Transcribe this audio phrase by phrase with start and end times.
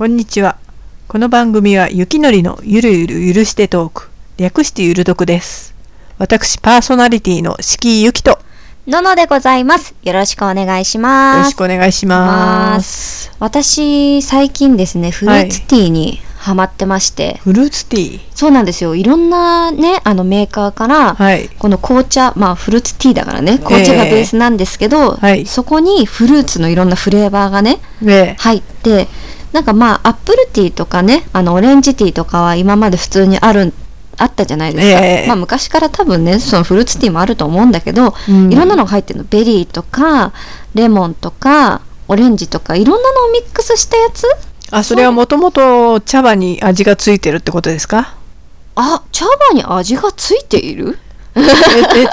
[0.00, 0.56] こんにちは。
[1.08, 5.74] この番組は雪のりのゆるゆる許してトーク、略してゆるどくです。
[6.16, 8.38] 私、パーソナリティの敷井ゆきと、よ
[8.86, 9.94] ののでございます。
[10.02, 11.50] よろしくお願いしろます。
[11.50, 13.30] しくお願いします。
[13.40, 18.20] 私、最近ですね、フルーツティーにハマってまして、フルーツティー？
[18.34, 18.94] そうなんですよ。
[18.94, 21.50] いろんなね、あのメーカーから、はい。
[21.58, 29.06] この紅茶、まあフルーツティーだからね、紅茶がベースなんですけど、はいそこにフルーツのいろんなフレーバーがね、で、入って、
[29.52, 33.72] なんかまあアップルティーとかね、あのオレンジティーとかは今まで普通にある、
[34.16, 35.04] あったじゃないですか。
[35.04, 35.26] ええ。
[35.26, 38.52] まあ昔から多分ね、そのフルーツティーもあると思うんだけど、うん。
[38.52, 39.26] いろんなのが入ってるの。
[39.28, 40.32] ベリーとか、
[40.74, 44.26] レモンとか、オレンジとか、いろんなのをミックスしたやつ？
[44.70, 48.14] あ、それはもともと茶葉に味がついてるってことですか？
[48.76, 50.98] あ、茶葉に味がついている？
[51.36, 51.40] え、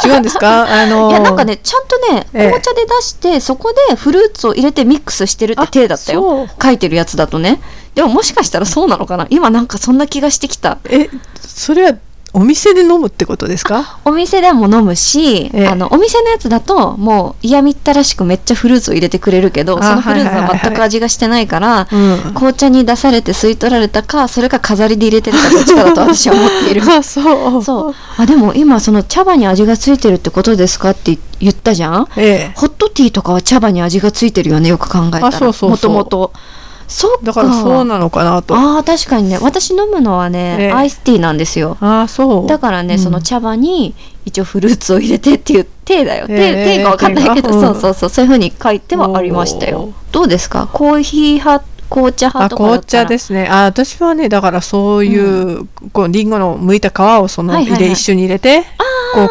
[0.04, 0.68] え違うんですか？
[0.70, 6.48] あのいや、なんかね、ちゃんとね、ええ紅茶で出して、そこでフルーツを入れてミックスしてるって体だったよ。
[6.62, 7.60] 書いてるやつだとね。
[7.96, 10.78] でももしかしたらそうなのかな今なんかそんな気がしてきた。
[10.90, 11.10] え、
[11.46, 11.94] それは
[12.38, 13.98] お店で飲むってことですか？
[14.06, 15.68] お店でも飲むし、ええ。
[15.68, 22.34] あのお店のやつだともう嫌みったらしくめっちゃフルーツを入れてくれるけどあそのフルーツは全く味がしてないから、うん。
[22.36, 26.84] 紅茶に出されて吸い取られたかそれか飾りで入れてるかどっちかだと私は思っている。
[26.88, 27.64] あ、そう。
[27.64, 27.96] そう。
[28.18, 30.92] あでも今その茶葉に味がついてるってことですか？
[30.92, 32.08] って言ったじゃん？
[32.18, 32.54] ええ。
[32.56, 35.40] ホットティーとかは茶葉に味がついてるよねよく考えたら。
[35.40, 36.34] もともと
[36.88, 37.26] そうか。
[37.26, 38.56] だからそうなのかなと。
[38.56, 39.38] あー確かにね。
[39.42, 40.72] 私飲むのはね、ええ。
[40.72, 41.78] アイスティーなんですよ。
[41.82, 42.48] ああ、そう。
[42.48, 43.00] だからね、うん。
[43.00, 43.94] その茶葉に
[44.26, 46.26] 一応フルーツを入れてっていう体だよ。
[46.30, 47.62] ええ手、手がわかんないけど、手が。
[47.62, 49.94] そうそうそう、そういうふうに書いてはありましたよ。
[50.12, 50.68] どうですか？
[50.72, 52.86] コーヒー派、紅茶あ派とかだ紅。
[52.86, 53.48] 茶ですね。
[53.50, 57.80] あ私はね、だからそういう、こうリンゴの剥いた皮をそのはいはいはい。
[57.82, 58.64] 入れ一緒に入れて、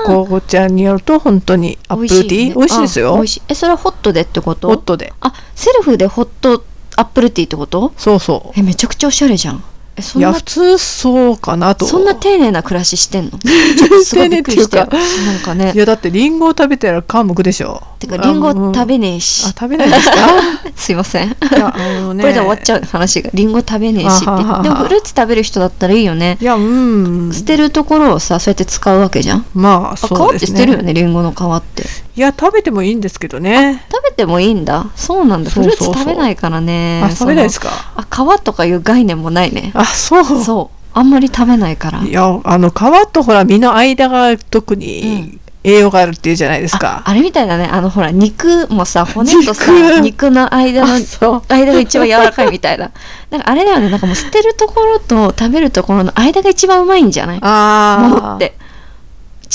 [0.07, 2.55] こう紅茶によると本当にアップルティー。
[2.55, 3.23] 美味しいですよ。
[3.49, 4.69] え、それはホットでってこと？
[4.69, 5.13] ホットで。
[5.21, 6.63] あ、セルフでホット
[6.97, 7.93] アップルティーってこと？
[7.97, 9.63] そうそえ、めちゃくちゃおしゃれじゃん。
[9.97, 10.03] え、う。
[10.03, 10.33] いや、そんな？
[10.33, 11.87] 普、通そうかなと。
[11.87, 13.31] そんな丁寧な暮らししてんの？
[13.41, 15.79] ちょっとすごいびっくりしたなんかねい。
[15.79, 17.83] や、だってリンゴを食べたら皮むくでしょ。
[17.99, 19.49] てか、リンゴ食べねえしあ、。
[19.49, 20.17] 食べないですか？
[20.77, 21.29] すいません。
[21.29, 22.23] いや、あのね。
[22.25, 27.31] これで終わっちゃう話がリンゴ食べねえしってあはははでもフルーツ食べる人だったらいいよねいや、うん。
[27.33, 30.59] 捨てるところをさそうやって使うわけじゃんまあ、あそうですね。
[30.59, 31.85] 皮って捨てるよねリンゴの皮って
[32.17, 33.85] いや、食べてもいいんですけどね。
[33.93, 34.87] 食べてもいいんだ。
[34.97, 35.51] そうなんだ。
[35.51, 37.03] フルーツ食べないからね。
[37.05, 38.07] あ、食べないですかか？
[38.09, 39.71] あ皮とかいう概念もないね。
[39.75, 40.25] あ、そう。
[40.43, 40.77] そう。
[40.99, 42.01] あんまり食べないから。
[42.03, 42.73] いや、あの、皮
[43.13, 45.41] とほら、身の間が特うにん。
[45.63, 47.03] 栄養があるっていうじゃないですあか。
[47.05, 47.69] あれみたいだね。
[47.71, 50.01] あのほら肉もさ骨とさ肉。
[50.01, 51.43] 肉の間の あそう。
[51.53, 52.93] 間が一番柔らかいみたいな。
[53.31, 53.91] なんかあれだよね。
[53.91, 57.39] なんかもう捨てるところと食べるところの間が一番うまいんじゃない？
[57.43, 58.09] ああ。
[58.09, 58.55] ものって。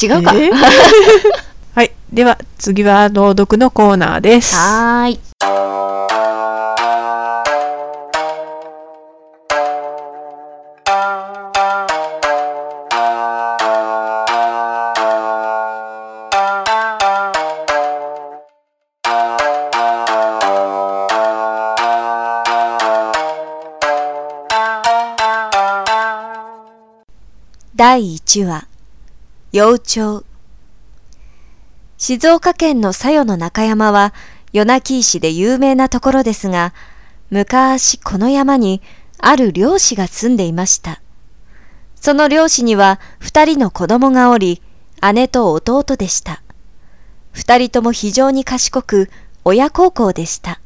[0.03, 0.49] 違うか、え？
[0.49, 0.71] ーはい。
[2.13, 4.53] では、次は朗読のコーナーです。
[4.53, 5.17] はい。
[27.73, 28.67] 第1話
[29.53, 30.25] 幼鳥
[32.01, 34.11] 静岡県の佐与の中山は
[34.53, 36.73] 与那城市で有名なところですが、
[37.29, 38.81] 昔この山に
[39.19, 40.99] ある漁師が住んでいました。
[41.93, 44.63] その漁師には二人の子供がおり、
[45.13, 46.41] 姉と弟でした。
[47.33, 49.11] 二人とも非常に賢く、
[49.45, 50.59] 親孝行でした。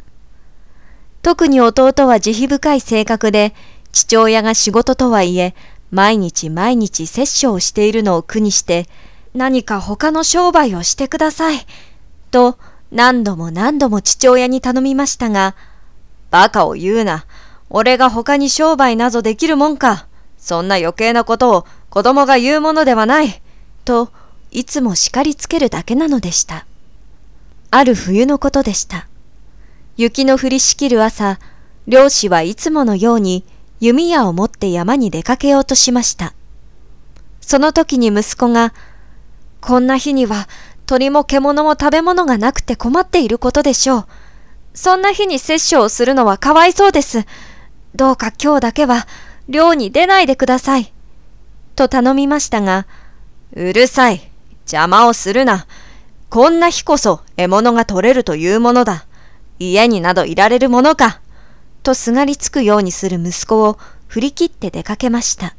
[1.22, 3.54] 特に弟は慈悲深い性格で、
[3.92, 5.54] 父親が仕事とはいえ、
[5.92, 8.88] 毎日毎日殺生をしているのを苦にして、
[9.36, 11.68] 何か他の商売をしてください。
[12.32, 12.58] と
[12.92, 15.56] 何度も何度も父親に頼みましたが、
[16.32, 17.26] バカを言うな。
[17.70, 20.08] 俺が他に商売なぞできるもんか。
[20.38, 23.42] そんな余計なことを子供が言うものではない。
[23.84, 24.10] と、
[24.52, 26.66] いつも叱りつけるだけなのでした。
[27.72, 29.08] ある冬のことでした。
[29.98, 31.40] 雪の降りしきる朝、
[31.88, 33.44] 漁師はいつものように
[33.82, 36.34] 弓矢を持って山に出かけようとしました。
[37.42, 38.74] その時に息子が、
[39.66, 40.48] こんな日には
[40.86, 44.06] 鳥も獣も食べ物がなくて困っていることでしょう。
[44.76, 47.26] そんな日に殺生をするのはかわいそうです。
[47.96, 49.08] どうか今日だけは
[49.50, 50.94] 漁に出ないでください。
[51.76, 52.86] と頼みましたが、
[53.54, 54.30] うるさい。
[54.66, 55.66] 邪魔をするな。
[56.30, 59.08] こんな日こそ獲物が取れるというものだ。
[59.58, 61.22] 家になどいられるものか。
[61.82, 65.56] とすがりつくようにする息子を振り切って出かけました。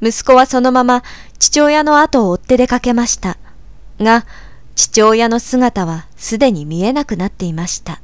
[0.00, 1.02] 息子はそのまま
[1.38, 3.36] 父親の後を追って出かけました。
[4.00, 4.26] が、
[4.74, 8.00] 父親の姿はすでに見えなくなっていました。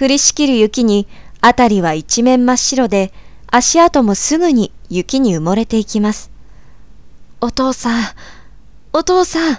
[0.00, 1.06] 降りしきる雪に
[1.40, 3.12] あたりは一面真っ白で、
[3.46, 6.30] 足跡もすぐに雪に埋もれていきます。
[7.40, 8.04] お父さん、
[8.92, 9.58] お父さん、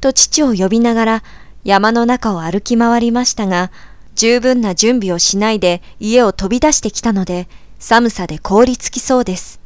[0.00, 1.22] と父を呼びながら
[1.62, 3.70] 山の中を歩き回りましたが、
[4.14, 7.48] 十分な準備をしないで家を飛び出してきたので、
[7.78, 9.59] 寒さで凍りつきそうです。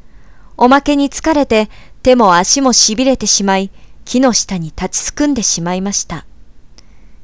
[0.57, 1.69] おまけに疲れて
[2.03, 3.71] 手も足もしびれてしまい、
[4.05, 6.27] 木の下に立ちすくんでしまいました。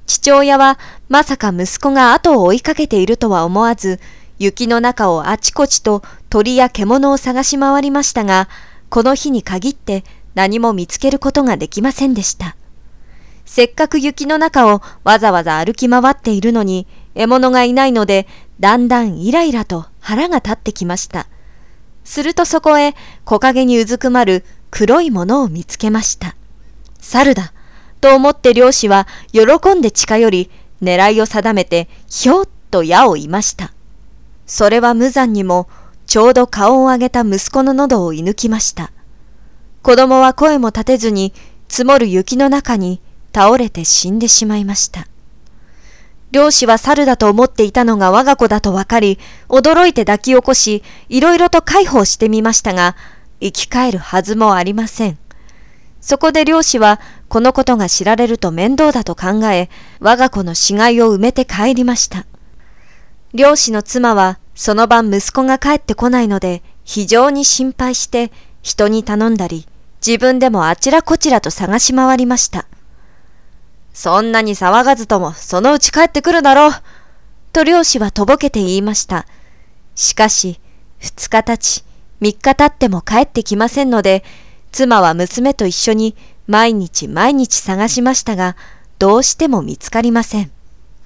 [0.06, 0.78] 父親は
[1.08, 4.00] まさか息子が後を追いかけているとは思わず、
[4.38, 8.48] 雪の中をあちこちと鳥や獣を探し回りましたが、
[8.88, 10.02] この日に限って
[10.34, 12.56] 何も見つけることができませんでした。
[13.44, 18.26] せっかく雪の中をわざわざ歩き回っているのに、獲物がいないので、
[18.58, 21.26] だんだんイライラと腹が立ってきました。
[22.10, 26.34] するとそこへ木陰にうずくまる黒いものを見つけました。
[26.98, 27.52] 猿だ
[28.00, 30.50] と思って漁師は喜んで近寄り、
[30.82, 33.72] 狙いを定めてひょっと矢をいました。
[34.44, 35.68] それは無残にも
[36.06, 38.90] ちょうど顔を上げた息子の喉を射抜きました。
[39.82, 41.32] 子供は声も立てずに
[41.68, 43.00] 積もる雪の中に
[43.32, 45.06] 倒れて死んでしまいました。
[46.32, 49.18] 漁師は猿だと思っていたのが我が子だと分かり、
[49.48, 52.96] 驚いて抱き起こし、いろいろと介抱してみましたが、
[53.40, 55.18] 生き返るはずもありません。
[56.00, 59.68] そこで漁師は、このことが知られると面倒だと考え、
[59.98, 62.26] 我が子の死骸を埋めて帰りました。
[63.34, 68.30] 漁師の妻は、その晩息子が帰ってこないので、非常に心配して、
[68.62, 69.66] 人に頼んだり、
[70.04, 72.66] 自分でもあちらこちらと探し回りました。
[73.92, 76.72] そんなに騒がずともそのうち帰ってくるだろう。
[77.52, 79.26] と漁師はとぼけて言いました。
[79.94, 80.60] しかし、
[80.98, 81.84] 二日経ち、
[82.20, 84.24] 三日経っても帰ってきませんので、
[84.72, 86.16] 妻は娘と一緒に
[86.46, 88.56] 毎日毎日探しましたが、
[88.98, 90.50] どうしても見つかりません。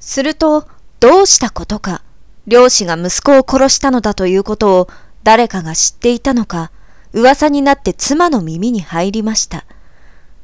[0.01, 0.67] すると、
[1.01, 2.03] どうしたことか、
[2.47, 4.89] 漁師が息子を殺したのだということを
[5.23, 6.71] 誰かが知っていたのか、
[7.13, 9.65] 噂になって妻の耳に入りました。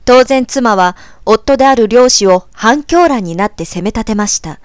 [0.05, 4.61] 当然妻は夫である漁師を反響欄になって責め立てました。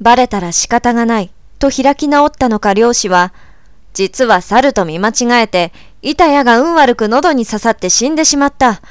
[0.00, 3.32] バレたら仕方がないと開き直ったのか漁師は、
[3.94, 8.82] 実は猿と見間違えて、板矢が運悪く喉に刺さって死んでしまった。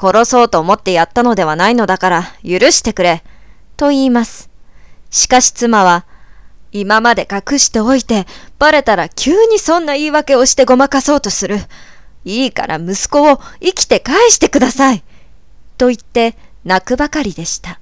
[0.00, 3.24] 殺そうと思ってやったのではないのだから許してくれ。
[3.76, 4.50] と言います。
[5.10, 6.04] しかし妻は、
[6.70, 8.26] 今まで隠しておいて、
[8.58, 11.58] バレたら急にそんな言い訳をしてごまかそうとする。
[12.24, 15.02] いいから息子を生きて返してください。
[15.78, 17.80] と言って泣くばかりでした。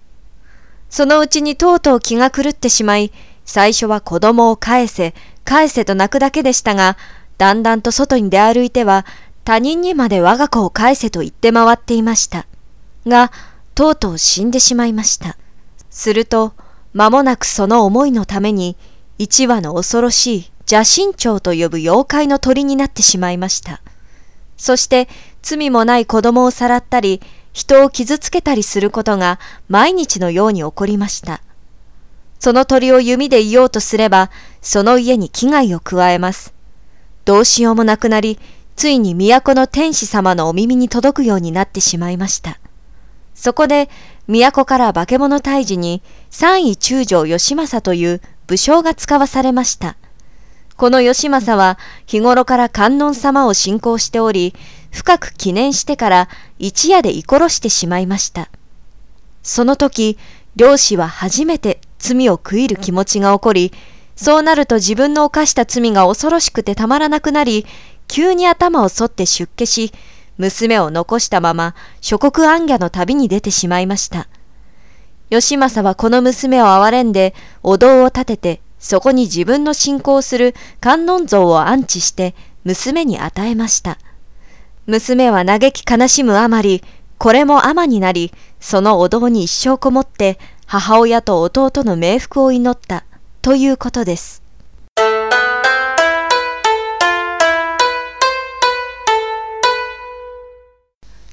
[0.88, 3.12] そのうちにとうとう気が狂ってしまい、
[3.44, 6.96] 最初は子供を返せ、返せと泣くだけでしたが、
[7.38, 9.04] だんだんと外に出歩いては、
[9.44, 12.46] 他人にまで我が子を返せと言って回っていました。
[13.06, 13.32] が、
[13.74, 15.36] とうとう死んでしまいました。
[15.90, 16.54] すると、
[16.94, 18.76] 間もなくその思いのために、
[19.18, 23.80] 一羽の恐ろしい邪神鳥と呼ぶ妖怪の鳥になってしまいました。
[24.56, 25.08] そして、
[25.42, 27.20] 罪もない子供をさらったり、
[27.56, 31.40] 人を傷つけたりすることが毎日のように起こりました。
[32.38, 36.52] その鳥を弓で言おうとすれば、その家に危害を加えます。
[37.24, 38.38] どうしようもなくなり、
[38.76, 42.58] ついに都の天使様のお耳に届くようになってしまいました。
[43.34, 43.88] そこで、
[44.28, 49.96] 都から化け物退治に三位中将義政という武将が使わされました。
[50.76, 54.54] この義政は日頃から観音様を信仰しており、
[54.96, 58.48] 深く記念してから一夜で居殺してしまいました。
[59.42, 60.16] その時、
[60.56, 63.72] 漁師は初めて罪を悔いる気持ちが起こり、
[64.16, 67.66] そうなると自分の犯した罪が恐ろしくてたまらなくなり、
[68.08, 69.92] 急に頭を反って出家し、
[70.38, 74.28] 娘を残したまま諸国暗夜の旅に出てしまいました。
[75.28, 82.34] 義政はこの娘を憐れんで、お堂を建てて、そこに自分の信仰する観音像を安置して、
[82.64, 83.98] 娘に与えました。
[84.86, 86.80] 娘は嘆き悲しむあまり、
[87.18, 93.04] これも尼になり、そのお堂に一生こもって、母親と弟の冥福を祈った、
[93.42, 94.42] ということです。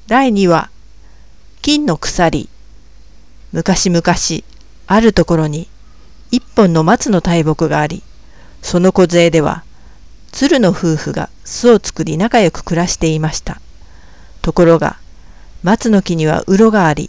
[0.08, 0.68] 第2話、
[1.62, 2.48] 金の鎖。
[3.52, 4.02] 昔々、
[4.88, 5.68] あるところに、
[6.32, 8.02] 一本の松の大木があり、
[8.62, 9.62] その梢では、
[10.34, 13.60] 鶴の夫婦が巣を作り仲良く暮らしていました。
[14.42, 14.96] ところが、
[15.62, 17.08] 松の木には鱗があり、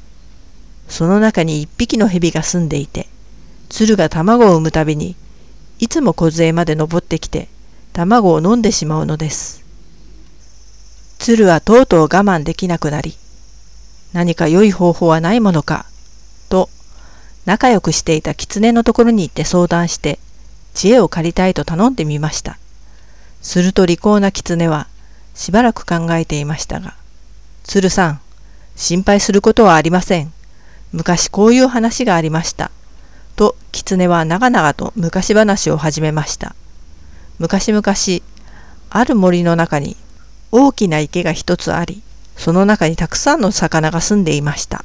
[0.89, 3.07] その中に一匹の蛇が住んでいて、
[3.67, 5.15] 鶴が卵を産むたびに、
[5.79, 7.47] いつも梢まで登ってきて、
[7.93, 9.63] 卵を飲んでしまうのです。
[11.17, 13.15] 鶴はとうとう我慢できなくなり、
[14.13, 15.87] 何か良い方法はないものか、
[16.49, 16.69] と、
[17.47, 20.19] 仲良くしていた狐のところに行って相談して、
[20.75, 22.59] 知恵を借りたいと頼んでみました。
[23.45, 24.87] すると利口な狐は
[25.35, 26.95] しばらく考えていましたが、
[27.63, 28.19] 鶴さん、
[28.75, 30.33] 心配することはありません。
[30.91, 32.71] 昔こういう話がありました。
[33.35, 36.55] と狐は長々と昔話を始めました。
[37.37, 37.83] 昔々、
[38.89, 39.95] ある森の中に
[40.51, 42.01] 大きな池が一つあり、
[42.35, 44.83] その中にたくさんの魚が住んでいました。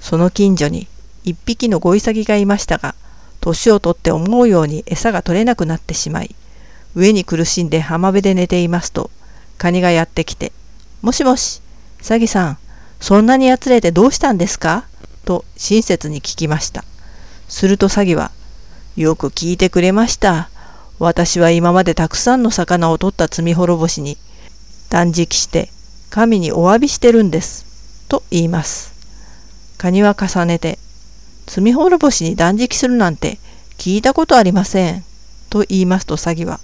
[0.00, 0.88] その近所に
[1.24, 2.94] 一匹のゴイサギがいましたが、
[3.42, 6.34] 年をとって思うように餌が取れなくなってしまい、
[6.96, 9.10] 上に苦しんで浜辺で寝ていますと、
[9.58, 10.50] カニがやってきて、
[11.02, 11.60] もしもし、
[12.00, 12.58] サギさん、
[13.00, 14.86] そんなにやつれてどうしたんですか？
[15.26, 16.84] と親切に聞きました。
[17.48, 18.32] するとサギは、
[18.96, 20.48] よく聞いてくれました。
[20.98, 24.16] 私は今までたくさんの魚を取った罪滅ぼしに
[24.88, 25.68] 断食して
[26.08, 27.66] 神にお詫びしてるんです。
[28.08, 28.94] と言います。
[29.76, 30.78] カニは重ねて、
[31.44, 33.38] 罪滅ぼしに断食するなんて
[33.76, 35.04] 聞いたことありません。
[35.50, 36.60] と言いますと詐欺は、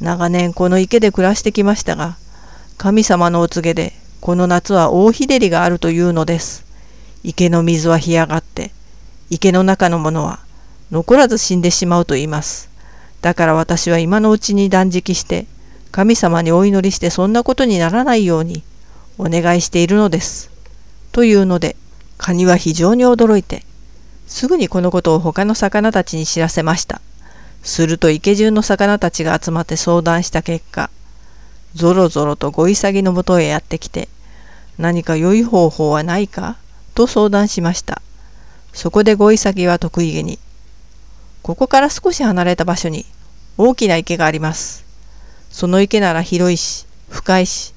[0.00, 2.16] 長年この池で暮らしてきましたが、
[2.76, 6.64] 神様のお告げでこの夏は大日照りがあるというのです。
[7.24, 8.70] 池の水は干上がって、
[9.30, 10.40] 池の中のものは
[10.90, 12.68] 残らず死んでしまうと言います。
[13.22, 15.46] だから私は今のうちに断食して、
[15.90, 18.62] 神様にお祈りしてそんなことにならないように
[19.18, 20.50] お願いしているのです。
[21.12, 21.76] というので、
[22.18, 23.64] カニは非常に驚いて、
[24.26, 27.00] すぐにこのことを他の魚たちに知らせました。
[27.68, 30.88] すると池中の魚たちが集まって相談した結果、
[31.74, 34.08] ぞろぞろとゴイサギのもとへやってきて、
[34.78, 36.56] 何か良い方法はないか？
[36.94, 38.00] と相談しました。
[38.72, 40.38] そこでゴイサギは得意げに、
[41.42, 43.04] ここから少し離れた場所に
[43.58, 44.86] 大きな池があります。
[45.50, 47.74] その池なら広いし、深いし、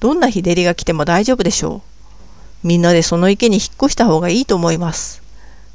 [0.00, 1.82] どんな日照りが来ても大丈夫でしょ
[2.64, 2.66] う。
[2.66, 5.22] みんなでその池に引っ越した方がいいと思います。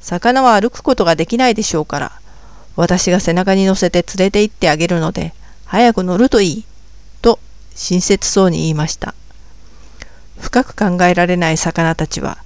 [0.02, 2.12] 魚は歩くことができないでしょうから、
[2.76, 5.34] 私が背中に乗せて連れて行ってあげるので、
[5.66, 6.66] 早く乗るといい。
[7.22, 7.40] と
[7.74, 9.14] 親切そうに言いました。
[10.40, 12.38] 深く考えられない魚たちは、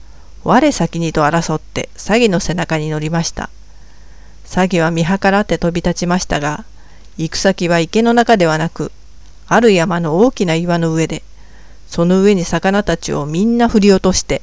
[0.43, 3.49] 我先にと争って詐欺の背中に乗りました。
[4.45, 6.65] 詐欺は見計らって飛び立ちましたが、
[7.17, 8.91] 行く先は池の中ではなく、
[9.47, 11.23] ある山の大きな岩の上で、
[11.87, 14.41] その上に魚たちをみんな振り落として、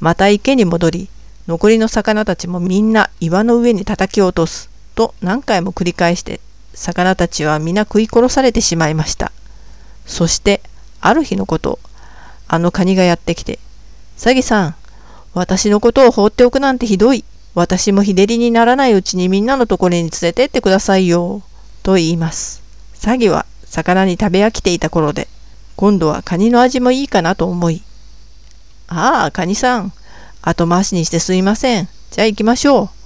[0.00, 1.08] また池に戻り、
[1.46, 4.67] 残りの魚たちもみんな岩の上に叩き落とす、
[4.98, 6.40] と何回も繰り返して、
[6.74, 9.30] 魚たちは皆食い殺されてしまいました。
[10.06, 10.60] そして、
[11.00, 11.78] ある日のこと、
[12.48, 13.60] あのカニがやってきて、
[14.16, 14.74] サギさん、
[15.34, 17.24] 私のことを放っておくなんてひどい。
[17.54, 21.42] 私も日照りにならないうちにみんなのところに連れてってくださいよ。
[21.84, 22.62] と言います。
[22.94, 25.28] 詐欺は魚に食べ飽きていた頃で、
[25.76, 27.82] 今度はカニの味もいいかなと思い、
[28.88, 29.92] ああ、カニさん、
[30.42, 31.88] 後回しにしてすいません。
[32.10, 32.97] じゃあ行きましょう。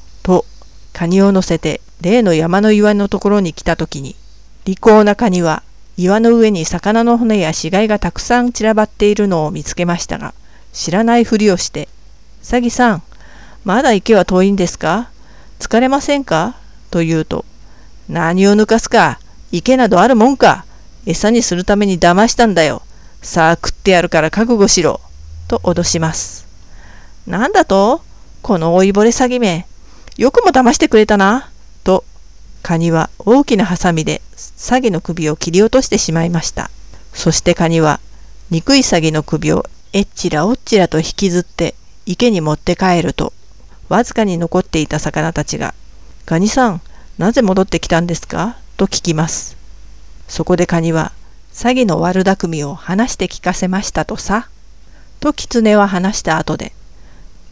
[0.93, 4.17] カニを乗せて例の山の岩のところに来た時に、
[4.65, 5.63] 利口なカニは
[5.97, 10.35] 岩の上に魚の骨や死骸がたくさん散らばっているのを見つけましたが、
[10.73, 11.89] 知らないふりをして、
[12.41, 13.03] サギさん、
[13.65, 15.11] まだ池は遠いんですか？
[15.59, 16.57] 疲れませんか？
[16.91, 17.45] と言うと、
[18.09, 19.21] 何を抜かすか？
[19.51, 20.65] 池などあるもんか？
[21.07, 22.83] 餌にするために騙したんだよ。
[23.21, 25.01] さあ食ってやるから覚悟しろ。
[25.47, 26.47] と脅します。
[27.27, 28.03] なんだと？
[28.41, 29.67] この老いぼれ詐欺め。
[30.17, 31.51] よくも騙してくれたな。
[31.85, 32.05] と、
[32.63, 36.71] カニは大きなハサミで詐欺の首を切り落としてしまいました。
[37.13, 38.01] そしてカニは
[38.51, 41.75] 憎い詐欺の首をえっちらおっちらと引きずって
[42.07, 43.33] 池に持って帰ると、
[43.89, 45.75] わずかに残っていた魚たちが、
[46.25, 46.81] カニさん、
[47.19, 48.57] なぜ戻ってきたんですか？
[48.77, 49.57] と聞きます。
[50.29, 51.13] そこでカニは、
[51.53, 54.49] 詐欺の悪巧みを話して聞かせましたとさ。
[55.21, 56.73] と狐は話した後で、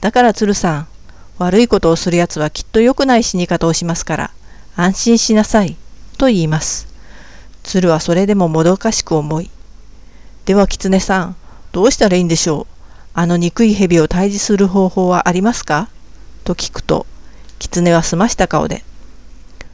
[0.00, 0.88] だから鶴さん、
[1.40, 4.30] 悪いことをするやつはきっと良くない死に方をしますから、
[4.76, 5.74] 安心しなさい。
[6.18, 6.86] と言います。
[7.62, 9.50] 鶴はそれでももどかしく思い、
[10.44, 11.36] では狐さん、
[11.72, 12.74] どうしたらいいんでしょう？
[13.14, 15.88] あの憎い蛇を退治する方法はありますか？
[16.44, 17.06] と聞くと、
[17.58, 18.84] 狐は澄ました顔で、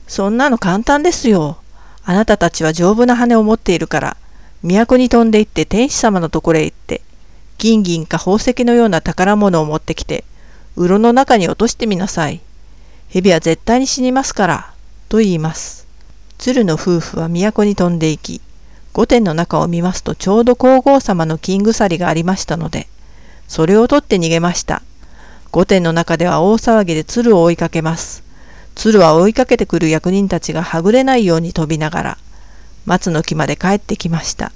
[0.06, 1.58] そんなの簡単ですよ。
[2.04, 4.16] あなたたちは丈夫な羽を持っているから、
[4.62, 7.02] 都に飛んで行って天使様のところへ行って、
[7.58, 10.22] 金銀か宝石のような宝物を持ってきて、
[10.76, 12.40] 鱗の中に落としてみなさい。
[13.08, 14.74] 蛇は絶対に死にますから、
[15.08, 15.86] と言います。
[16.38, 18.40] 鶴の夫婦は都に飛んで行き、
[18.92, 22.88] 御殿の中を見ますとちょうど皇后様の金鎖がありましたので、
[23.48, 24.82] それを取って逃げました。
[25.52, 28.22] 御殿の中では大騒ぎで鶴を追いかけます。
[28.74, 32.18] 鶴は追いかけてくる役人たちがはぐれないように飛びながら
[32.84, 34.52] 松の木まで帰ってきました。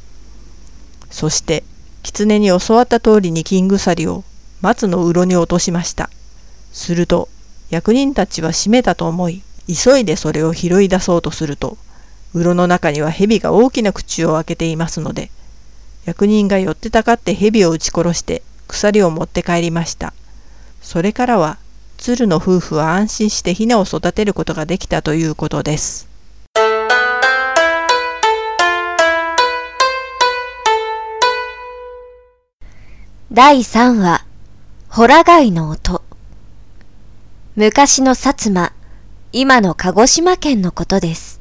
[1.11, 1.65] そして
[2.03, 4.25] 狐に教わった通りに金鎖を
[4.61, 6.11] 松のうろに落としました。
[6.73, 7.29] すると
[7.71, 11.79] 役人たちは閉めたと思い急いでそれを拾い出そうとすると、
[12.33, 15.31] 室の中には蛇が大きな口を開けていますので、
[16.05, 20.13] 役人が寄ってたかって蛇を撃ち殺して鎖を持って帰りました。
[20.83, 21.59] それからは、
[21.99, 26.09] 鶴の夫婦は安心してヒナを育てることができたということです。
[33.31, 34.25] 第3話、
[34.93, 36.03] ホラ貝の音。
[37.55, 38.73] 昔の薩摩、
[39.31, 41.41] 今の鹿児島県のことです。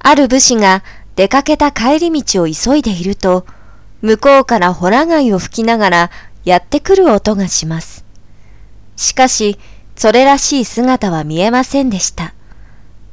[0.00, 0.82] ある武士が
[1.14, 3.46] 出かけた帰り道を急いでいると、
[4.02, 6.10] 向こうからホラ貝を吹きながら
[6.44, 8.04] やってくる音がします。
[8.96, 9.60] しかし、
[9.94, 12.34] それらしい姿は見えませんでした。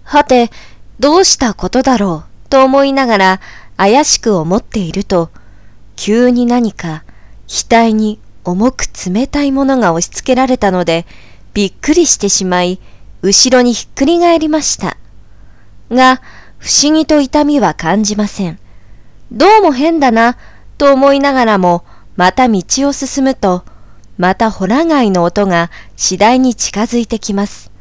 [0.01, 0.49] はて、
[0.99, 3.41] どうしたことだろうと思いながら
[3.77, 5.30] 怪しく思っていると、
[5.95, 7.04] 急に何か
[7.47, 11.06] 額に重く冷たいものが押し付けられたので、
[11.53, 12.79] びっくりしてしまい、
[13.21, 14.97] 後ろにひっくり返りました。
[15.89, 16.21] が、
[16.58, 18.60] 不思議と痛みは感じません。
[19.32, 20.38] どうも変だな、
[20.77, 21.84] と思いながらも、
[22.15, 23.63] また道を進むと、
[24.17, 27.71] またホラ貝の音が次第に近づいてきます。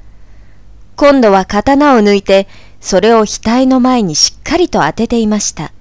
[0.97, 2.49] 今度は刀を抜いて、
[2.81, 5.73] それを額の前にしっかりと当てていました。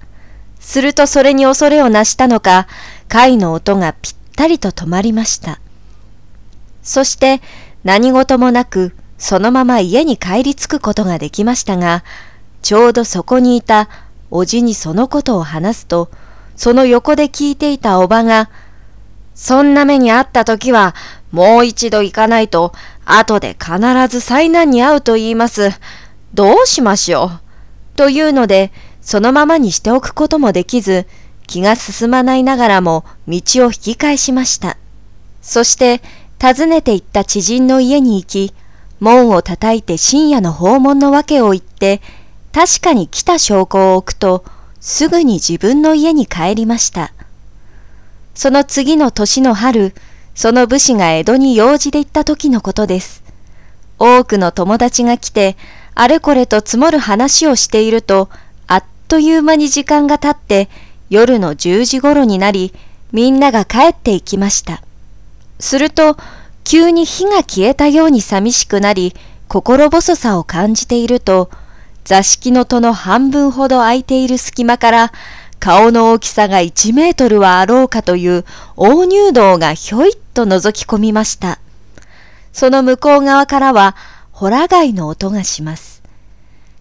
[0.60, 2.66] するとそれに恐れをなしたのか、
[3.08, 5.60] 貝の音がぴっったりと止まりました。
[6.82, 7.42] そして
[7.84, 12.02] 何事もなくそのまま家に帰り着くことができましたが、
[12.62, 13.88] ちょうどそこにいた
[14.30, 16.10] おじにそのことを話すと、
[16.56, 18.50] その横で聞いていたおばが、
[19.34, 20.94] そんな目にあった時は
[21.30, 22.72] もう一度行かないと
[23.04, 25.70] 後で必ず災難に遭うと言います。
[26.34, 27.30] どうしましょう？
[27.96, 31.06] というので、そのままにしておくこともできず、
[31.52, 34.78] 気が進まないながらも道を引き返しました。
[35.42, 36.00] そして
[36.40, 38.54] 訪ねて行った知人の家に行き、
[39.00, 42.00] 門を叩いて深夜の訪問の訳を言って、
[42.54, 44.46] 確かに来た証拠を置くと、
[44.80, 47.12] すぐに自分の家に帰りました。
[48.34, 49.94] その次の年の春、
[50.34, 53.22] その武士が江戸に用事で行った時のことです。
[53.98, 55.58] 多くの友達が来て、
[55.94, 58.30] あれこれと積もる話をしていると、
[58.68, 60.70] あっという間に時間が経って、
[61.12, 62.72] 夜の10時頃になり、
[63.12, 64.82] みんなが帰っていきました。
[65.60, 66.16] すると、
[66.64, 69.14] 急に火が消えたように寂しくなり、
[69.46, 71.50] 心細さを感じていると、
[72.04, 75.12] 座敷の戸の半分ほど空いている隙間から、
[75.60, 81.58] 顔の大きさが1メートルはあろうかという大入道がひょいっと覗き込みました。
[82.54, 83.96] その向こう側からは、
[84.30, 86.00] ホラ貝の音がします。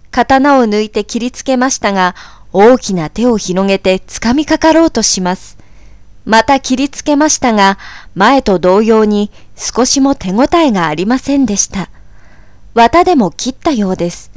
[0.09, 2.15] 刀を抜いて切りつけましたが、
[2.53, 5.57] 大きな手を広げて掴みかかろうとします。
[6.25, 7.77] また切りつけましたが、
[8.15, 11.89] 前と同様に少しも手応えがありませんでした。
[12.73, 14.31] 綿でも切ったようです。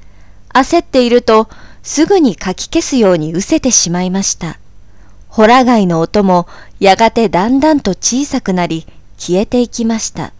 [0.52, 1.48] 焦っていると、
[1.82, 4.58] すぐにかき消すように失せてしまいました。
[5.28, 6.46] ホラ貝の音も
[6.78, 8.86] やがてだんだんと小さくなり
[9.18, 10.32] 消えていきました。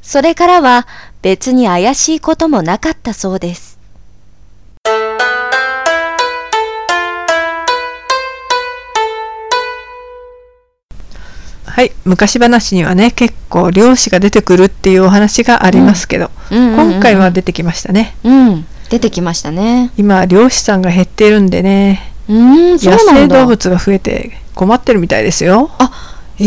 [0.00, 0.86] それからは
[1.20, 3.67] 別に怪しいこともなかったそうです。
[11.78, 18.16] はい、昔話にはね結構漁師が出てくるっていうお話がありますけど、うんうんうんうん、今回は出てきましたね。
[18.24, 19.92] うん、出てきましたね。
[19.96, 25.70] 今漁師さんが減ってるんでね、うん野生動物が増えて困ってるみたいですよ。
[25.78, 26.46] あえ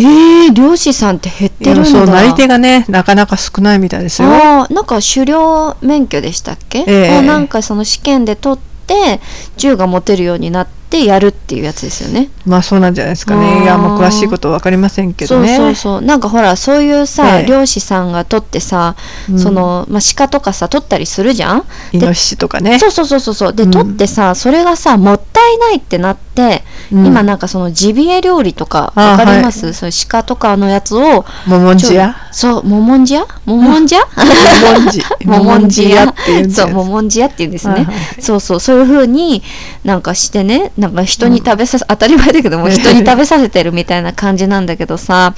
[0.50, 9.20] ー、漁師さんって減ってるんだそうなり手がねなかなか少ないみたいですよあなんか狩猟免許でしたっけ、えー、なんかその試験で取って
[9.58, 12.30] 銃が持てるようになってってやるっていうやつですよね。
[12.46, 13.64] まあそうなんじゃないですかね。
[13.64, 15.56] いや、まあ詳しいこと分かりませんけどね。
[15.56, 16.02] そうそうそう。
[16.02, 18.98] なんかほら、そういうさ、ええ、漁師さんが取ってさ、
[19.30, 21.64] うん、その、まあ鹿とかさ、取ったりするじゃん？
[21.94, 22.78] イノシシとかね。
[22.78, 23.54] そうそうそうそう。
[23.54, 31.26] で、うん、取ってさ、それがさ、もったいないってなって、うん、今なんかそのジビエ料理とか、わかります、はい、そういう鹿とかのやつを。
[31.48, 35.02] ももんじやそう、ももんじやももんじやももんじ。
[35.26, 37.76] ももんじやっていうんそう、ももんじやって言うんですね。
[37.76, 39.42] はいはい、そうそう、そういうふうに
[39.86, 45.34] なんかしてね、なんか人に食べべさせ当たり前だけども人に食べさせてるみたいな感じなんだけどさ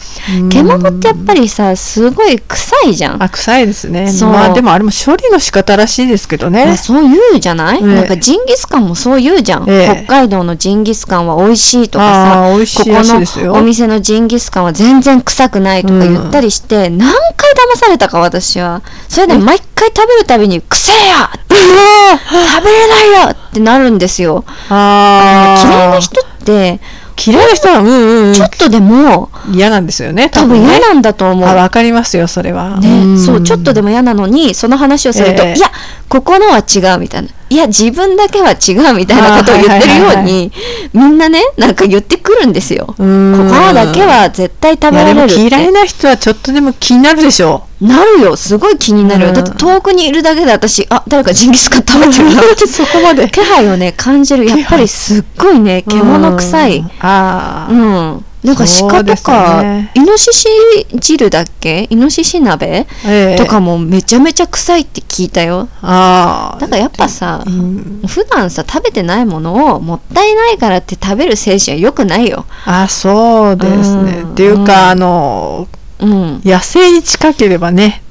[0.50, 3.22] 獣ってやっぱりさすごい臭いじゃん。
[3.24, 4.12] あ臭いですね。
[4.22, 6.78] まあでもあれも処理の仕方らしいですけどね。
[6.78, 12.90] そう言うじゃない、えー、なんかジンギスカンもそう言うじゃん、えー、北海道のジンギスカンは美味しいとかさここ
[13.46, 18.82] のお店のジンギスカンは全然臭くないとか言ったりして、うん、何回騙されたか私は。
[19.10, 23.32] それで毎回食べるたびに「くせえや!」って食べれないよ！
[23.32, 24.44] ってなるんですよ。
[24.70, 25.33] あ
[25.64, 26.80] 嫌いな人って
[27.16, 28.34] 嫌いな人はうんうんうん。
[28.34, 30.70] ちょっとでも嫌なんですよね多分ね。
[30.70, 31.48] 嫌なんだと思う。
[31.48, 32.80] あわかりますよそれは。
[32.80, 35.58] ね、んそうちょっとでも嫌なのにその話をすると、ええ。
[35.58, 35.72] いや
[36.14, 37.30] ここのは違うみたいな。
[37.50, 40.52] いや自分だけは違うみたいなことを言ってるように
[40.94, 42.86] みんなねなんか言ってくるんですよ。
[42.86, 47.64] ここうんだけは絶対食べられる嫌いてな人はちょっとでも気になるでしょ。
[47.82, 48.36] なるよ。
[48.36, 49.34] すごい気になる、うん。
[49.34, 52.42] だって遠くにいるだけで私あ誰かジンギスカン食べてるな。
[52.42, 53.28] っ てそこまで。
[53.30, 54.46] 気配をね感じる。
[54.46, 56.78] やっぱりすっごいね獣臭い。
[56.78, 60.48] うんあうあ、んなんか鹿とか、ねイノシシ
[61.00, 61.88] 汁だっけ？
[61.90, 62.88] イノシシ鍋？
[63.06, 63.36] ええ。
[63.38, 65.70] とかもめちゃめちゃ臭いって聞いたよ。
[65.82, 68.02] ああだからやっぱさうん。
[68.06, 72.46] 普段さ食べてないものをもったいないからって食べる精神は良くないよ。
[72.66, 74.34] あそうですね、うん。
[74.34, 74.66] っていううん。
[74.66, 75.68] かあの
[76.00, 76.42] うん。
[76.44, 78.04] 野生に近ければね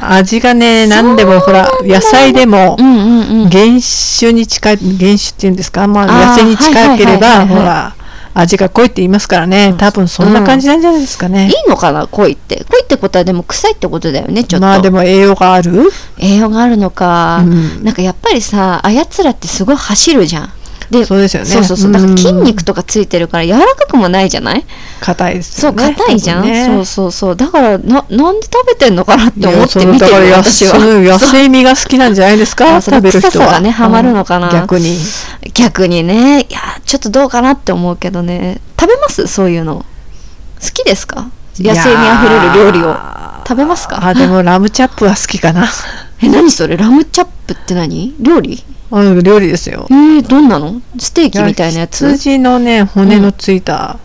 [0.00, 3.80] あ味がね何でもほら野菜でも原
[4.18, 5.86] 種に近い原種っていうんですか？
[5.86, 7.94] まあ野生に近ければほら
[8.34, 9.74] 味が濃いって言いますからね。
[9.78, 12.64] 多分そんな感じなんじゃないですかね、いいのかな恋って。
[12.68, 17.84] 恋ってことはでも臭いってことだよねちょっと、まあでも栄養がある、栄養があるのか、うん。
[17.84, 20.52] なんかやっぱりさあやつらってすごい走るじゃん
[20.90, 21.48] でそうですよね。
[21.48, 21.92] そうそうそう。
[21.92, 22.18] だからうん。
[22.18, 24.64] 筋肉とかついてるから柔らかくもないじゃない？
[25.00, 26.66] 硬いですそうよね硬いじゃん、ね。
[26.66, 27.36] そうそうそう。
[27.36, 30.72] だからななんで食べてんのかなって思って見てる私は。
[30.74, 32.80] そう野生味が好きなんじゃないですか？
[32.80, 33.46] 食べる人は。
[33.52, 34.48] がねハマるのかな。
[34.48, 34.96] うん逆に。
[35.54, 36.40] 逆にね。
[36.48, 38.60] いやちょっとどうかなって思うけどね。
[38.78, 39.26] 食べます？
[39.26, 39.84] そういうの。
[40.60, 41.30] 好きですか？
[41.58, 42.96] 野生味あふれる料理を。
[43.46, 44.06] 食べますか？
[44.06, 45.66] あでもラムチャップは好きかな
[46.22, 46.76] え何それ？
[46.76, 48.14] ラムチャップって何？
[48.20, 48.62] 料理？
[48.90, 49.86] うん料理ですよ。
[49.90, 50.80] えー、どんなの？
[50.98, 52.08] ステーキみたいなやつ？
[52.12, 53.98] 羊のね骨のついた、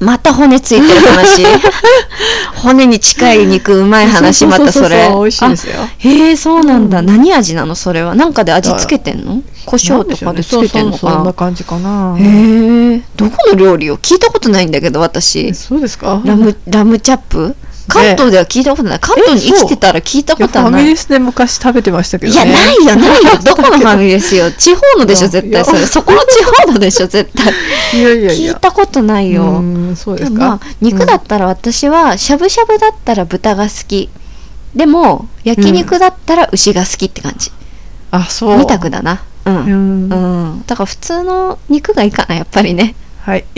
[0.00, 1.44] また骨ついてる話。
[2.62, 5.22] 骨に近い肉うまい話またそれううう。
[5.24, 5.74] 美味しいですよ。
[5.82, 8.14] あへえそうなんだ、何味なのそれは？
[8.14, 9.42] なんかで味付けてんの？
[9.66, 12.16] 胡椒とかでつけてんのそうそうそんかなな感じかな。
[12.18, 15.54] へえどこの料理を聞いたことないんだけど私。
[15.54, 16.20] そうですか？
[16.24, 17.54] ラムラムチャップ？
[17.88, 18.98] 関東では聞いたことない。
[19.00, 20.82] 関東に生きてたら聞いたことはない。
[20.82, 22.38] ファミレスで昔食べてましたけどね。
[22.38, 23.30] いやないよないよ。
[23.44, 23.54] ど。
[23.56, 24.50] このファミレスよ？
[24.52, 25.64] 地方のでしょ絶対。
[25.64, 28.00] それそこの地方のでしょ絶対。
[28.00, 28.52] いやいやいや。
[28.52, 29.42] 聞いたことないよ。
[29.44, 30.38] うんそうですか。
[30.38, 34.10] まあ肉だったら私はしゃぶしゃぶだったら豚が好き。
[34.74, 37.50] でも焼肉だったら牛が好きって感じ、
[38.10, 38.58] あそう。
[38.58, 39.22] 二択だな。
[39.46, 40.16] ううんん、う
[40.56, 40.64] ん。
[40.66, 42.94] だから普通の肉がいいかなやっぱりね。
[43.22, 43.44] はい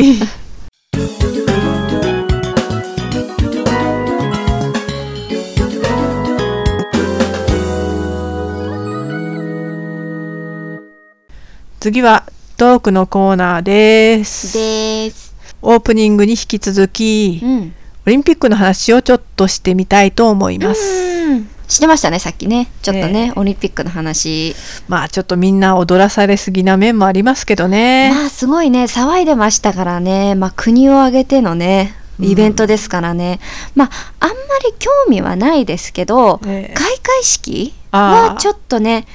[11.89, 12.25] 次は
[12.59, 14.53] トークのコーナーです。
[14.53, 15.35] です。
[15.63, 17.75] オープニングに引き続きうん。
[18.07, 21.49] オリンピックの話をちょっとしてみたいと思います、うん。
[21.67, 22.69] してましたねさっきね。
[22.83, 23.33] ちょっとね、ええ。
[23.37, 24.55] オリンピックの話。
[24.87, 28.85] まあちょっとみんな踊らされすぎな面もありますけどね、まあすごいね。
[28.85, 30.35] 騒いでましたからね。
[30.35, 33.41] まあ国を挙げてのねイベントですからね、
[33.75, 34.35] まああんま
[34.67, 36.75] り興味はないですけど、ええ。
[36.75, 39.07] 開会式はちょっとね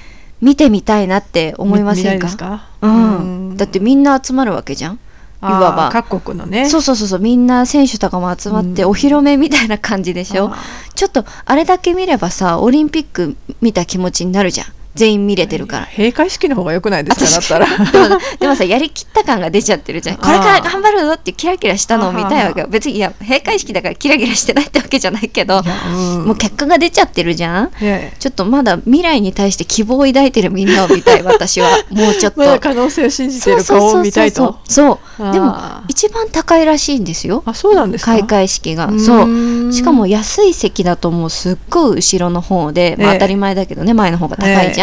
[0.44, 2.68] 見てみたいなって思いませんか？
[2.82, 5.00] うん、だってみんな集まるわけじゃん。
[5.42, 6.70] いわば各国のね。
[6.70, 7.20] そうそうそうそう。
[7.20, 8.90] みんな選手とかも集まってうん。
[8.90, 10.58] お披露目みたいな感じでしょ、あ
[10.96, 15.86] ちょっとあれだけ見ればさオリンピック見た気持ちになるじゃん全員見れてるから。
[15.88, 17.60] 閉会式の方が良くないですか？
[17.60, 18.18] だったら。
[18.40, 20.18] でもさやりきった感が出ちゃってるじゃん。
[20.18, 22.68] これから頑張るぞってキラキラしたのを見たいわけよ。
[22.70, 26.26] 別にいや閉会式だからキラキラしてないってわけじゃないけどうん。
[26.26, 27.72] もう結果が出ちゃってるじゃん。
[28.20, 31.70] ちょっとまだ未来に対して希望を抱いてるみんなを見たい私は。
[31.92, 32.40] もうちょっと。
[32.40, 34.60] まだ可能性を信じてる顔を見たいと。
[34.68, 35.32] そう。
[35.32, 35.56] でも
[35.88, 37.42] 一番高いらしいんですよ。
[37.46, 38.12] あそうなんですか？
[38.12, 38.90] 開会式が。
[39.00, 39.74] そう。
[39.74, 43.18] しかも安い席だともうすっごい後ろの方で、まあ、ええ。
[43.18, 44.83] 当たり前だけどね前の方が高いじゃ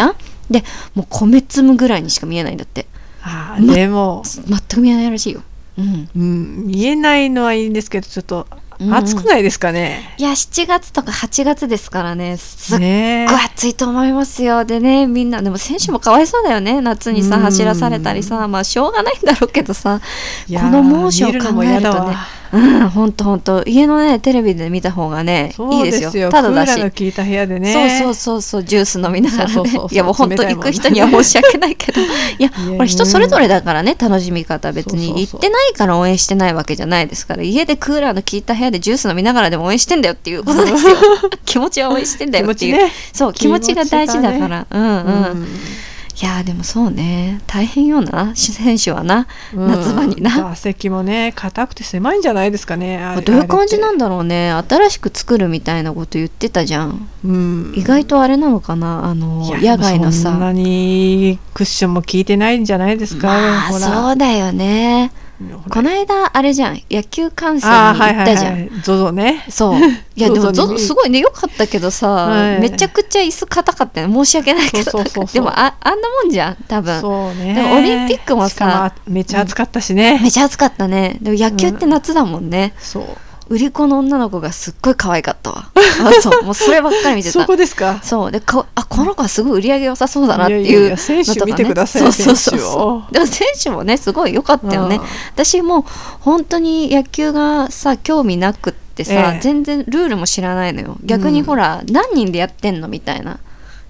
[0.51, 2.85] でもう米粒むぐらいにしか見えないんだって。
[3.23, 5.43] あーでも、全く見えないらしいよ、
[5.77, 8.47] うん、うん、見えないのはいいんですけどちょっと
[8.79, 8.93] うん。
[8.95, 12.37] 暑くないですかね、いや7月とか8月ですからね。
[12.37, 14.65] すっごい暑いと思いますよ。
[14.65, 16.81] でねみんなでも選手もかわいそうだよね。
[16.81, 17.41] 夏にさうん。
[17.43, 20.01] 走らされたりさまあしょうがないんだろうけどさ。
[20.47, 22.15] この猛暑を考えるとね
[22.53, 26.29] うんほんとほんと家のねテレビで見た方がねいそいうですよ。
[26.29, 27.73] ただだしクーラーの効いた部屋でね。
[27.73, 29.71] そうそうそうそうジュース飲みながらね。
[29.91, 32.01] いやもう本当行く人には申し訳ないけど。
[32.39, 37.43] いやこれ人それぞれだからね楽しみ方別に行ってないから応援してないわけじゃないですから。
[37.43, 40.95] 家でクーラーの効いた部屋でジュース飲みながらでも応援してんだよっていうことですよ。
[41.45, 42.91] 気持ちは応援してんだよっていう、気持ちね。
[43.13, 44.97] そう気持ちが大事だから、うんうん、う
[45.35, 45.47] ん
[46.21, 47.41] いやーでもそうね。
[47.47, 48.35] 大変よな。
[48.35, 49.67] 選手はな、うん。
[49.67, 50.29] 夏場にな。
[50.29, 52.99] 座席もね硬くて狭いんじゃないですかね。
[53.25, 54.51] どういう感じなんだ、だろうね。
[54.51, 57.07] 新しく作るみたいなこと言ってたじゃん。
[57.23, 59.05] うん、意外とあれなのかな。
[59.05, 60.31] あの野外のさ。
[60.31, 63.87] そんなにクッションも効いてないんじゃないですか、まあほら。
[63.87, 65.11] そうだよね
[65.69, 66.81] この間あれじゃん。
[66.89, 69.45] 野球観戦に行はいはいったじゃん、はいゾゾね。
[69.49, 69.79] そう。
[70.15, 72.59] いやでも見ゾすごいねよかったけどさ、はい。
[72.59, 74.09] めちゃくちゃ椅子硬かったよ。
[74.09, 75.03] 申し訳ないけど。
[75.33, 77.01] でもああんなもんじゃん多分。
[77.01, 77.53] そうね。
[77.55, 81.17] でもオリンピックもさめっちゃ暑かったしね、めちゃ暑かったね。
[81.21, 83.05] でも野球って夏だもんね、そう
[83.51, 85.65] 売り子の女の子がすっごい可愛かったわ。
[85.75, 87.99] あ そうもうそればっかり見てそたこですか？
[88.01, 92.23] そうでかあこの子はすごい売り上げ良さそうだなっていういやいやいや選手見てくださいのとかね。
[92.23, 94.95] そうそうそうでも選手もねすごい良かったよね。
[94.95, 95.03] うん。
[95.35, 95.83] 私もう
[96.21, 99.39] 本当に野球がさ興味なくってさ、ええ。
[99.41, 100.97] 全然ルールも知らないのよ。
[101.03, 101.45] 逆にうん。
[101.45, 102.87] ほら、何人でやってんの？
[102.87, 103.37] みたいな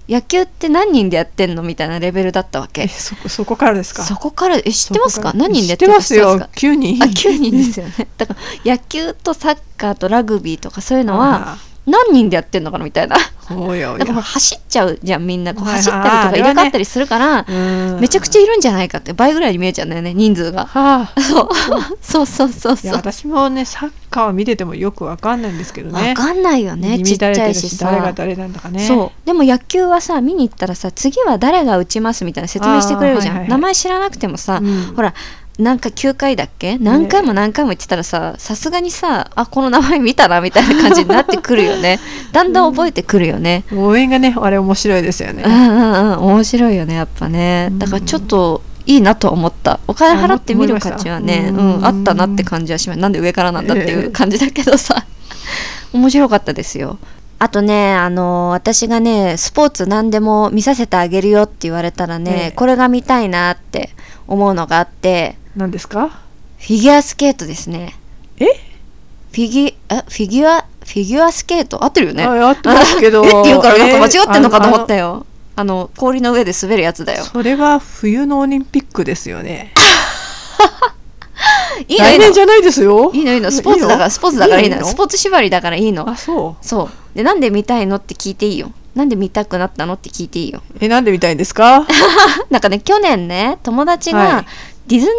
[0.08, 4.02] 野球って何人でやってんのみたいなレベルだったわえけそそこからですか？
[4.02, 5.32] そこからえ知ってますか？
[5.34, 6.38] 何人でや知ってますよ。
[6.38, 7.02] 9人。
[7.02, 8.08] あ9人ですよね。
[8.18, 8.34] だか
[8.64, 13.16] ら野球とサッカーとラグビーとかそういうのは何人でやってんのかなみたいな。
[13.16, 15.54] あおやおだからほらや走っちゃうじゃんみんな。
[15.54, 17.44] こう走ったりとか入れ替わったりするから、
[18.00, 20.66] めちゃくちゃいるんじゃないかって倍ぐらいに見えちゃうんだよね人数が。
[20.66, 21.20] はあ。
[21.20, 21.48] そう。
[22.00, 22.92] そうそうそうそう。
[22.94, 26.10] 私もねサッカーは見ててもよくわかんないんですけどね。
[26.10, 28.78] わかんないよねちっちゃいし誰がさ誰なんだかね。
[28.86, 29.26] そう。
[29.26, 33.50] でも野球はさ見に行ったらさ次は誰が打ちますみたいな説明してくれるじゃん、はいはいはい。
[33.50, 34.94] 名前知らなくてもさ、うん。
[34.94, 35.14] ほら
[35.58, 36.78] なんか9回だっけ？
[36.78, 42.00] 何回も何回も言ってたらささすがにさあこの名前見たなみたいな感じになってくるよね。
[42.32, 45.42] だんだん覚えてくるよね、応援がねあれ面白いですよね。
[45.44, 46.18] うんうんうん。
[46.20, 47.68] 面白いよねやっぱね。
[47.70, 47.78] うん。
[47.78, 49.80] だからちょっといいなと思った。
[49.86, 53.00] お金払って見る価値はねうん、あったなって感じはします。
[53.00, 55.04] なんで上からなんだっていええう感じだけどさ。
[55.92, 56.98] 面白かったですよ。
[57.38, 63.90] あとねあの私がねスポーツ何でも見させてあげるよって言われたらね、ええこれが見たいなって
[64.28, 65.36] 思うのがあって。
[65.56, 66.08] 何ですか？
[66.58, 67.94] フィギュアスケートですね。
[68.38, 68.46] え？
[68.46, 71.82] フィギュあフィギュアフィギュアスケート？
[71.84, 72.22] 合ってるよね。
[72.24, 73.24] あ合ってますけど。
[73.24, 75.06] え って言うからなんか間違ってんのかと思ったよ。
[75.06, 75.26] よ。
[75.54, 77.24] あの氷の上で滑るやつだよ。
[77.24, 79.72] それは冬のオリンピックですよね。
[81.88, 82.24] いいのいいの。
[82.24, 83.10] 来年じゃないですよ。
[83.12, 83.50] いいのいいの。
[83.50, 84.78] スポーツだからスポーツだからいいの。
[84.78, 84.84] の？
[84.86, 86.08] スポーツ縛りだからいいの。
[86.08, 86.64] あそう？
[86.66, 87.16] そう。
[87.16, 88.70] でなんで見たいのって聞いていいよ。
[88.94, 90.62] なんで見たくなったのって聞いていいよ。
[90.80, 91.86] えなんで見たいんですか？
[92.50, 94.46] なんかね去年ね友達はがい。
[94.88, 95.14] ディズニー・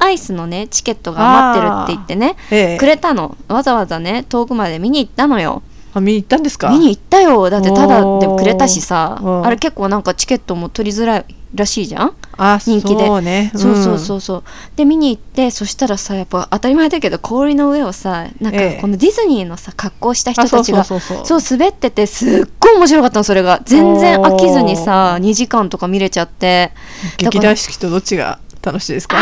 [0.00, 2.78] オン・アイスのねチケットが余ってるって言ってねええ。
[2.78, 3.36] くれたの。
[3.48, 5.62] わざわざね遠くまで見に行ったのよ
[5.94, 6.70] あ見に行ったんですか？
[6.70, 7.48] 見に行ったよ。
[7.50, 9.20] だってただでもくれたしさ。
[9.44, 12.16] あれ結構なんかチケットも取りづらいらしいじゃん？
[12.36, 13.06] あ人気で。
[13.06, 13.52] そうね。
[13.54, 14.42] そうそうそううそう。
[14.74, 18.80] で見に行ってそしたらさやっぱ当たり前だけど氷の上をさなんかええ。
[18.80, 21.00] このディズニーのさ格好した人たちがそう
[21.48, 23.60] 滑っててすっごい面白かったのそれが。
[23.64, 26.72] 全然飽きずにさ2時間とか見れちゃって。
[27.18, 29.16] 劇団四季とどっちが楽しいですか？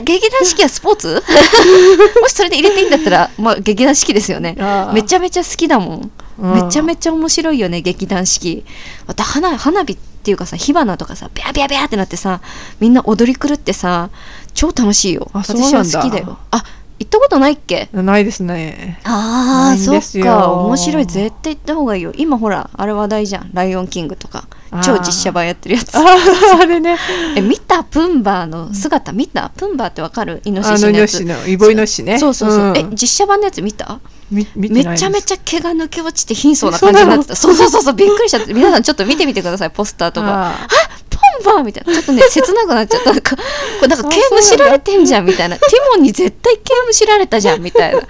[0.00, 1.22] 劇団四季はスポーツ？
[2.22, 4.56] もしそれで入れていいんだったら、まあ、劇団四季ですよね。
[4.92, 6.10] めちゃめちゃ好きだもん。
[6.38, 6.52] うん。
[6.64, 8.64] めちゃめちゃ面白いよね劇団四季。
[9.06, 12.40] また花花火っていうかさ火花とかさビャビャビャってなってさ
[12.80, 14.10] みんな踊り狂ってさ
[14.54, 15.30] 超楽しいよ。
[15.32, 16.38] 私は好きだよ。
[16.50, 16.64] あ
[16.98, 17.88] 行ったことないっけ？
[17.92, 19.00] ないですね。
[19.04, 20.50] ああそっか。
[20.52, 21.06] 面白い。
[21.06, 22.12] 絶対行った方がいいよ。
[22.16, 24.48] 今ほらあれ話題じゃん「ライオンキング」とか。
[24.82, 25.96] 超実写版やってるやつ。
[25.96, 26.98] あれね。
[27.36, 27.82] え見た？
[27.84, 29.50] プンバーの姿見た？
[29.56, 30.42] プンバーってわかる？
[30.44, 31.24] イノシあシのやつ。
[31.24, 32.18] のイボイノシシね。
[32.18, 32.76] そうそうそう、ん。
[32.76, 34.00] え実写版のやつ見た？
[34.30, 37.36] み見てめちゃめちゃ毛が抜け落ちて貧相な感じになってた。
[37.36, 37.94] そうそうそうそう。
[37.94, 38.52] びっくりしちゃって。
[38.52, 39.70] 皆さんちょっと見てみてください。
[39.70, 40.48] ポスターとか。
[40.48, 40.68] あ
[41.16, 41.92] プンバーみたいな。
[41.92, 43.12] ちょっとね 切なくなっちゃった。
[43.12, 43.42] なんかこ
[43.82, 48.00] れなんか毛むしられてんじゃんみたいなティモンに絶対毛むしられたじゃんみたいな。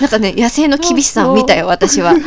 [0.00, 2.14] なんかね野生の厳しさを見たよ私は。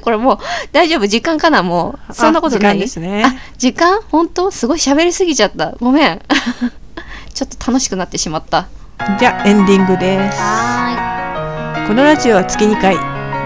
[0.00, 0.38] これもう
[0.72, 1.06] 大丈夫？
[1.06, 1.62] 時間かな？
[1.62, 2.14] もう。
[2.14, 2.72] そんなことない？
[2.72, 3.24] あ時間ですね。
[3.26, 4.00] あ時間？
[4.10, 4.50] 本当？
[4.50, 5.72] すごい喋りすぎちゃった。
[5.80, 6.20] ごめん。
[7.34, 8.68] ちょっと楽しくなってしまった。
[8.98, 10.38] ーじゃあエンディングです。
[10.38, 12.96] はこのラジオは月2回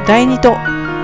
[0.07, 0.55] 第2と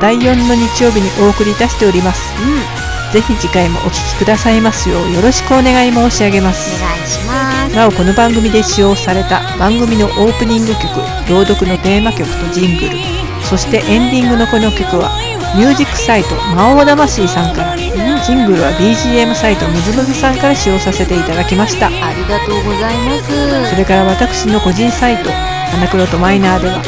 [0.00, 2.22] 第4の日曜日にお送りいたしております。
[2.40, 6.82] うんぜひ次回もお聞きくださいますようよろしくお願い申し上げます。
[6.82, 7.76] お願いします。
[7.76, 10.96] なおこの番組で使用された番組のオープニング曲
[11.28, 12.96] 朗読のテーマ曲とジングル
[13.44, 15.12] そしてエンディングのこの曲は
[15.54, 21.88] ミュージックサイト魔王魂さんからジングルは BGM サイトむずむずさんから使用させていただきました。
[21.88, 23.70] ありがとうございます。
[23.70, 25.30] それから私の個人サイト
[25.72, 26.80] 「花黒とマイナー」では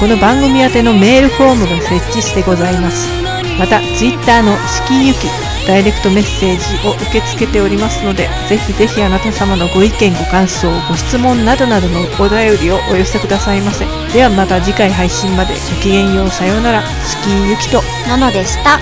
[0.00, 3.10] この番組宛てのメールフォームが設置してございます。
[3.58, 5.28] また Twitter の「四季ゆき」
[5.66, 13.84] ダイレクトメッセージを受け付けておりますのでぜひぜひあなた様のご意見ご感想ご質問などなどのお便りをお寄せくださいませ。
[14.12, 16.82] ではまた次回配信までごきげんようさようなら。
[16.82, 17.82] 四季ゆきと。
[18.08, 18.78] なのでした。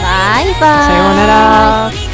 [0.00, 0.84] バイバイ。
[0.84, 1.98] さようなら